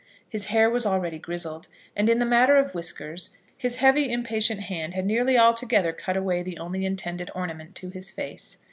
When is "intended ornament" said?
6.87-7.75